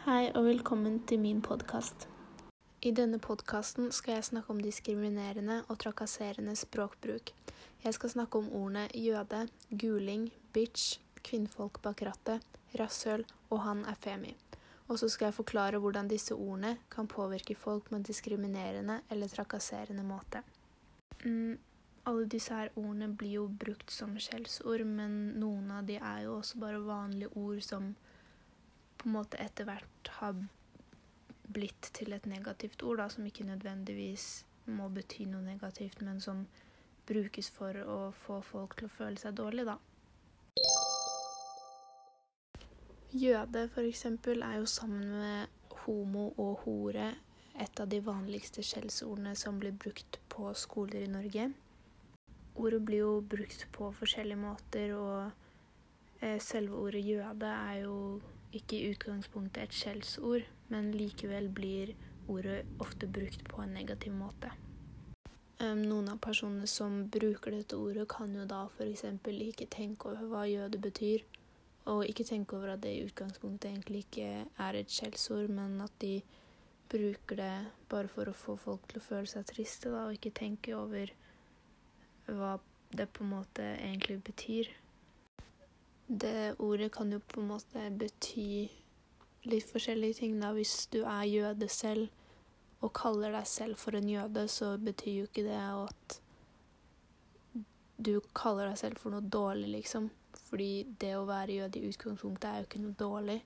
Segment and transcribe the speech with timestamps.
[0.00, 2.06] Hei og velkommen til min podkast.
[2.80, 7.34] I denne podkasten skal jeg snakke om diskriminerende og trakasserende språkbruk.
[7.84, 12.40] Jeg skal snakke om ordene jøde, guling, bitch, kvinnfolk bak rattet,
[12.80, 14.32] rasshøl og han er femi.
[14.88, 19.28] Og så skal jeg forklare hvordan disse ordene kan påvirke folk på en diskriminerende eller
[19.28, 20.40] trakasserende måte.
[21.26, 21.58] Mm,
[22.08, 26.38] alle disse her ordene blir jo brukt som skjellsord, men noen av de er jo
[26.38, 27.92] også bare vanlige ord som
[29.00, 30.36] på en måte etter hvert har
[31.50, 34.26] blitt til et negativt ord, da, som ikke nødvendigvis
[34.70, 36.44] må bety noe negativt, men som
[37.08, 39.78] brukes for å få folk til å føle seg dårlig, da.
[43.10, 47.08] Jøde, eksempel, er jo sammen med homo og hore
[47.60, 51.48] et av de vanligste skjellsordene som blir brukt på skoler i Norge.
[52.60, 57.96] Ordet blir jo brukt på forskjellige måter, og eh, selve ordet jøde er jo
[58.56, 61.94] ikke i utgangspunktet et skjellsord, men likevel blir
[62.30, 64.50] ordet ofte brukt på en negativ måte.
[65.60, 69.04] Noen av personene som bruker dette ordet, kan jo da f.eks.
[69.28, 71.26] ikke tenke over hva jøde betyr,
[71.90, 75.92] og ikke tenke over at det i utgangspunktet egentlig ikke er et skjellsord, men at
[76.00, 76.22] de
[76.90, 77.54] bruker det
[77.90, 81.12] bare for å få folk til å føle seg triste, da, og ikke tenke over
[82.26, 82.56] hva
[82.96, 84.70] det på en måte egentlig betyr.
[86.10, 88.66] Det ordet kan jo på en måte bety
[89.46, 90.40] litt forskjellige ting.
[90.40, 90.52] da.
[90.52, 92.08] Hvis du er jøde selv
[92.80, 96.20] og kaller deg selv for en jøde, så betyr jo ikke det at
[98.00, 100.10] du kaller deg selv for noe dårlig, liksom.
[100.48, 103.40] Fordi det å være jøde i utgangspunktet er jo ikke noe dårlig.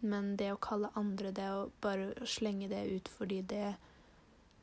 [0.00, 3.74] Men det å kalle andre det, og bare slenge det ut fordi det,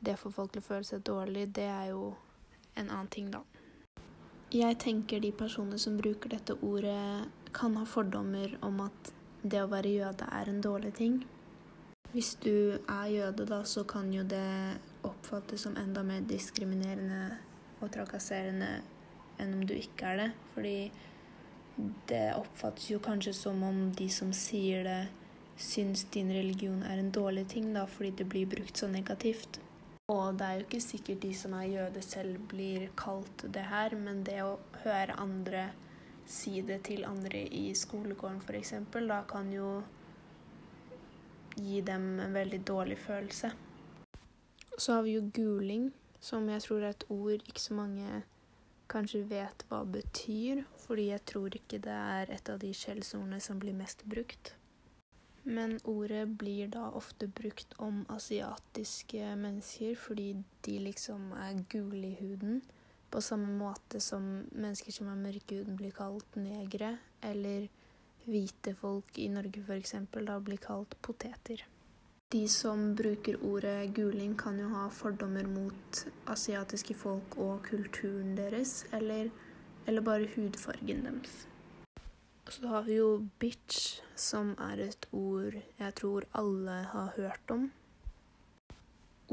[0.02, 2.16] det får folk til å føle seg dårlig, det er jo
[2.76, 3.44] en annen ting, da.
[4.48, 9.10] Jeg tenker de personene som bruker dette ordet, kan ha fordommer om at
[9.44, 11.18] det å være jøde er en dårlig ting.
[12.14, 17.42] Hvis du er jøde, da, så kan jo det oppfattes som enda mer diskriminerende
[17.82, 18.70] og trakasserende
[19.36, 20.30] enn om du ikke er det.
[20.56, 20.78] Fordi
[22.08, 25.02] det oppfattes jo kanskje som om de som sier det,
[25.60, 29.60] syns din religion er en dårlig ting, da, fordi det blir brukt så negativt.
[30.08, 33.92] Og det er jo ikke sikkert de som er jøde selv blir kalt det her,
[34.00, 34.54] men det å
[34.86, 35.66] høre andre
[36.24, 39.82] si det til andre i skolegården f.eks., da kan jo
[41.58, 43.52] gi dem en veldig dårlig følelse.
[44.78, 45.90] Så har vi jo guling,
[46.24, 48.22] som jeg tror er et ord ikke så mange
[48.88, 53.60] kanskje vet hva betyr, fordi jeg tror ikke det er et av de skjellsordene som
[53.60, 54.54] blir mest brukt.
[55.48, 60.34] Men ordet blir da ofte brukt om asiatiske mennesker fordi
[60.68, 62.60] de liksom er gule i huden.
[63.10, 66.98] På samme måte som mennesker som er mørke huden blir kalt negre.
[67.24, 67.70] Eller
[68.28, 69.96] hvite folk i Norge f.eks.
[70.28, 71.64] da blir kalt poteter.
[72.32, 78.82] De som bruker ordet guling, kan jo ha fordommer mot asiatiske folk og kulturen deres,
[78.92, 79.30] eller,
[79.88, 81.46] eller bare hudfargen deres.
[82.50, 87.68] Så har vi jo bitch, som er et ord jeg tror alle har hørt om.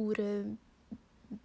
[0.03, 0.57] Ordet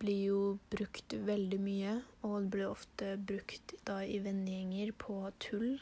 [0.02, 0.42] blir jo
[0.74, 1.94] brukt veldig mye,
[2.26, 5.78] og det blir ofte brukt da i vennegjenger på tull.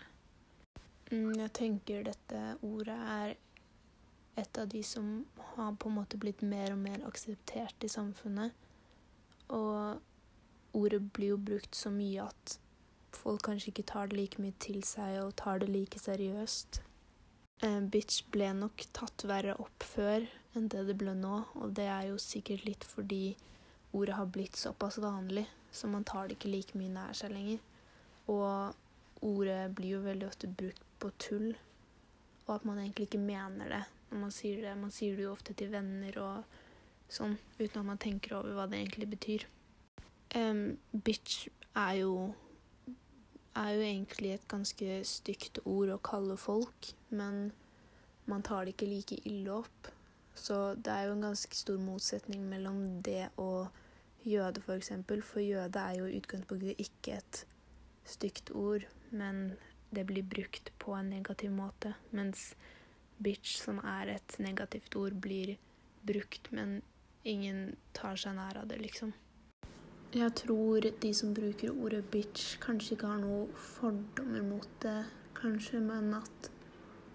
[1.12, 3.36] Mm, jeg tenker dette ordet er
[4.38, 5.25] et av de som
[5.56, 8.52] har på en måte blitt mer og mer akseptert i samfunnet.
[9.56, 12.58] Og ordet blir jo brukt så mye at
[13.16, 16.81] folk kanskje ikke tar det like mye til seg og tar det like seriøst.
[17.66, 21.88] Eh, bitch ble nok tatt verre opp før enn det det ble nå, og det
[21.90, 23.35] er jo sikkert litt fordi
[23.97, 27.62] ordet har blitt såpass vanlig, så man tar det ikke like mye nær seg lenger.
[28.29, 31.51] Og ordet blir jo veldig ofte brukt på tull,
[32.45, 34.74] og at man egentlig ikke mener det når man sier det.
[34.79, 36.57] Man sier det jo ofte til venner og
[37.12, 39.47] sånn, uten at man tenker over hva det egentlig betyr.
[40.35, 41.47] Um, bitch
[41.78, 42.13] er jo
[43.57, 47.51] er jo egentlig et ganske stygt ord å kalle folk, men
[48.28, 49.92] man tar det ikke like ille opp.
[50.38, 53.71] Så det er jo en ganske stor motsetning mellom det og
[54.27, 54.65] jøde, f.eks.
[54.65, 55.24] For, eksempel.
[55.25, 57.44] for jøde er jo i utgangspunktet ikke et
[58.07, 59.56] stygt ord, men
[59.89, 61.95] det blir brukt på en negativ måte.
[62.12, 62.51] Mens
[63.24, 65.56] bitch, som er et negativt ord, blir
[66.07, 66.81] brukt, men
[67.27, 69.13] ingen tar seg nær av det, liksom.
[70.15, 75.01] Jeg tror de som bruker ordet bitch, kanskje ikke har noen fordommer mot det,
[75.36, 76.48] kanskje, men at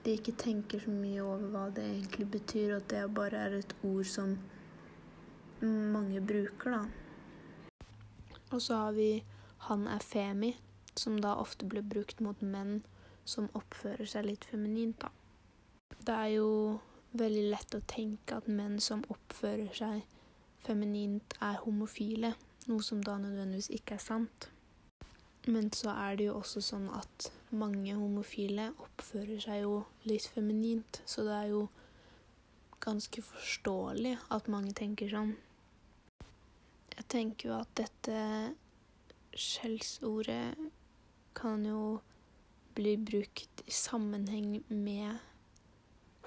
[0.05, 3.57] de ikke tenker så mye over hva det egentlig betyr, og at det bare er
[3.63, 4.35] et ord som
[5.65, 6.83] mange bruker, da.
[8.53, 9.25] Og så har vi
[9.59, 10.57] 'han er femi',
[10.97, 12.83] som da ofte blir brukt mot menn
[13.25, 15.09] som oppfører seg litt feminint, da.
[15.99, 16.81] Det er jo
[17.13, 20.03] veldig lett å tenke at menn som oppfører seg
[20.59, 22.35] feminint, er homofile,
[22.71, 24.49] noe som da nødvendigvis ikke er sant.
[25.47, 31.01] Men så er det jo også sånn at mange homofile oppfører seg jo litt feminint,
[31.05, 31.63] så det er jo
[32.83, 35.35] ganske forståelig at mange tenker sånn.
[36.93, 38.23] Jeg tenker jo at dette
[39.33, 40.71] skjellsordet
[41.35, 42.01] kan jo
[42.77, 45.19] bli brukt i sammenheng med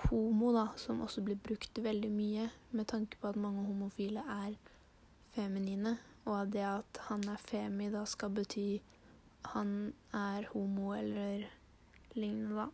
[0.09, 4.57] homo, da, som også blir brukt veldig mye, med tanke på at mange homofile er
[5.35, 5.95] feminine,
[6.25, 8.69] og det at han er femi, da skal bety
[9.53, 11.45] han er homo eller
[12.15, 12.67] lignende, da.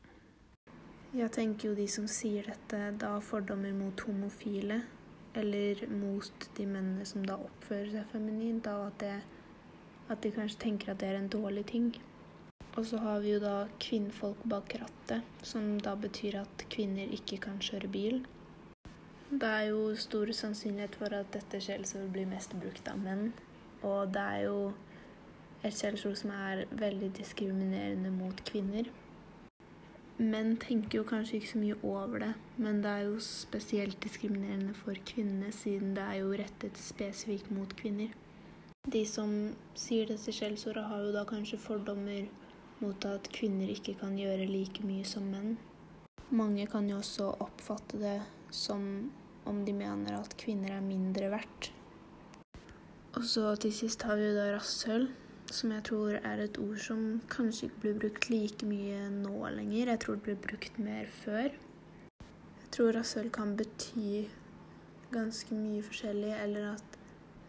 [1.14, 4.82] Jeg tenker jo de som sier dette, da har fordommer mot homofile,
[5.36, 9.18] eller mot de mennene som da oppfører seg feminint, da, at, det,
[10.08, 11.92] at de kanskje tenker at det er en dårlig ting.
[12.80, 17.42] Og så har vi jo da kvinnfolk bak rattet, som da betyr at kvinner ikke
[17.44, 18.22] kan kjøre bil.
[19.32, 23.30] Det er jo stor sannsynlighet for at dette skjellsordet blir mest brukt av menn.
[23.88, 24.58] Og det er jo
[25.64, 28.90] et skjellsord som er veldig diskriminerende mot kvinner.
[30.20, 34.76] Menn tenker jo kanskje ikke så mye over det, men det er jo spesielt diskriminerende
[34.78, 38.12] for kvinnene, siden det er jo rettet spesifikt mot kvinner.
[38.92, 39.32] De som
[39.80, 42.28] sier dette skjellsordet, har jo da kanskje fordommer
[42.84, 45.56] mot at kvinner ikke kan gjøre like mye som menn.
[46.36, 48.20] Mange kan jo også oppfatte det
[48.52, 48.84] som
[49.50, 51.72] om de mener at kvinner er mindre verdt.
[53.18, 55.10] Og så til sist har vi jo da rasshøl,
[55.52, 57.02] som jeg tror er et ord som
[57.32, 59.92] kanskje ikke blir brukt like mye nå lenger.
[59.92, 61.50] Jeg tror det ble brukt mer før.
[62.62, 64.30] Jeg tror rasshøl kan bety
[65.12, 66.98] ganske mye forskjellig, eller at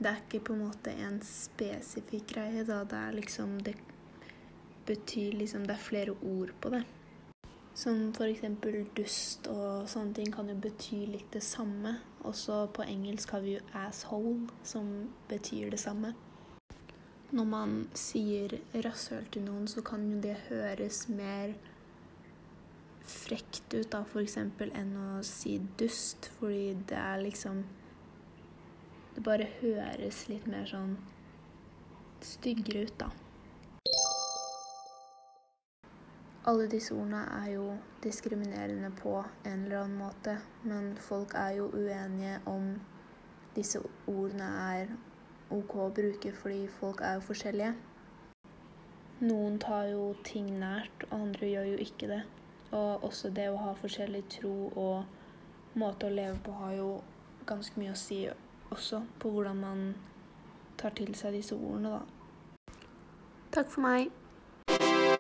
[0.03, 3.77] det er ikke på en måte en spesifikk greie, da det er liksom det
[4.87, 6.83] betyr liksom Det er flere ord på det.
[7.75, 11.95] Som eksempel dust og sånne ting kan jo bety litt det samme.
[12.29, 16.15] Også på engelsk har vi jo 'asshole', som betyr det samme.
[17.33, 21.55] Når man sier rasshøl til noen, så kan jo det høres mer
[23.09, 27.65] frekt ut, da, eksempel, enn å si dust, fordi det er liksom
[29.15, 30.97] Det bare høres litt mer sånn
[32.25, 33.11] styggere ut, da.
[36.45, 41.69] Alle disse ordene er jo diskriminerende på en eller annen måte, men folk er jo
[41.71, 42.73] uenige om
[43.55, 43.79] disse
[44.11, 44.91] ordene er
[45.55, 47.75] ok å bruke fordi folk er jo forskjellige.
[49.23, 52.23] Noen tar jo ting nært, og andre gjør jo ikke det.
[52.73, 56.89] Og også det å ha forskjellig tro og måte å leve på har jo
[57.47, 58.25] ganske mye å si
[58.73, 59.85] også på hvordan man
[60.81, 62.75] tar til seg disse ordene, da.
[63.55, 64.22] Takk for meg.